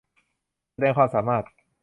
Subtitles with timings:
[0.73, 1.43] แสดงความสามารถ